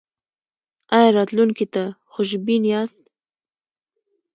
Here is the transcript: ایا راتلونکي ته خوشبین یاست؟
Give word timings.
ایا 0.95 1.09
راتلونکي 1.17 1.65
ته 1.73 1.83
خوشبین 2.11 2.63
یاست؟ 2.71 3.03